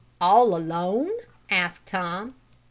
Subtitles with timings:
[0.19, 1.11] "All alone?"
[1.51, 2.33] asked Tom.